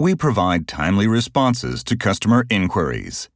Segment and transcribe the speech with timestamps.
[0.00, 3.28] we provide timely responses to customer inquiries.